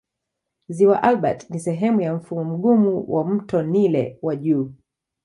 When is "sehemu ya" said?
1.59-2.15